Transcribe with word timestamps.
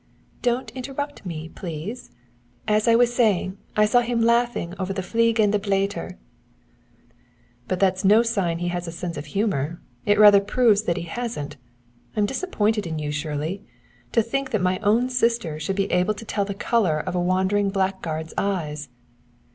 "Don't 0.41 0.71
interrupt 0.71 1.27
me, 1.27 1.47
please. 1.47 2.09
As 2.67 2.87
I 2.87 2.95
was 2.95 3.13
saying, 3.13 3.59
I 3.77 3.85
saw 3.85 3.99
him 4.01 4.19
laughing 4.19 4.73
over 4.79 4.93
the 4.93 5.03
Fliegende 5.03 5.59
Blätter." 5.59 6.15
"But 7.67 7.79
that's 7.79 8.03
no 8.03 8.23
sign 8.23 8.57
he 8.57 8.69
has 8.69 8.87
a 8.87 8.91
sense 8.91 9.15
of 9.15 9.27
humor. 9.37 9.79
It 10.07 10.17
rather 10.17 10.39
proves 10.39 10.85
that 10.85 10.97
he 10.97 11.03
hasn't. 11.03 11.57
I'm 12.17 12.25
disappointed 12.25 12.87
in 12.87 12.97
you, 12.97 13.11
Shirley. 13.11 13.63
To 14.13 14.23
think 14.23 14.49
that 14.49 14.61
my 14.63 14.79
own 14.79 15.07
sister 15.07 15.59
should 15.59 15.75
be 15.75 15.91
able 15.91 16.15
to 16.15 16.25
tell 16.25 16.45
the 16.45 16.55
color 16.55 16.97
of 16.99 17.13
a 17.13 17.21
wandering 17.21 17.69
blackguard's 17.69 18.33
eyes!" 18.39 18.89